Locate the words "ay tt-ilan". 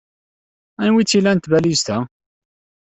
1.01-1.37